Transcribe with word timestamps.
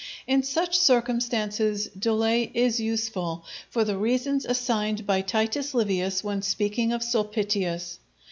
In 0.25 0.41
such 0.41 0.79
circumstances 0.79 1.87
delay 1.89 2.49
is 2.55 2.79
useful, 2.79 3.45
for 3.69 3.83
the 3.83 3.99
reasons 3.99 4.45
assigned 4.47 5.05
by 5.05 5.21
Titus 5.21 5.75
Livius 5.75 6.23
when 6.23 6.41
speaking 6.41 6.91
of 6.91 7.03
Sulpitius. 7.03 7.99